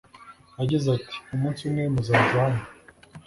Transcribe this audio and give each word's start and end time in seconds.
Yagize 0.59 0.87
ati 0.97 1.15
umunsi 1.33 1.59
umwe 1.67 1.83
muzaza 1.93 2.37
hano 2.43 2.63